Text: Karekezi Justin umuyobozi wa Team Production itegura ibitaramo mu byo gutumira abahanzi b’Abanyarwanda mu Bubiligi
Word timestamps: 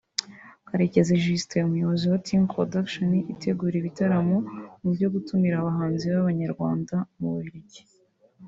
Karekezi 0.67 1.21
Justin 1.23 1.63
umuyobozi 1.65 2.05
wa 2.11 2.21
Team 2.25 2.41
Production 2.53 3.09
itegura 3.33 3.75
ibitaramo 3.77 4.37
mu 4.81 4.89
byo 4.95 5.07
gutumira 5.13 5.55
abahanzi 5.57 6.03
b’Abanyarwanda 6.13 6.95
mu 7.19 7.27
Bubiligi 7.33 7.81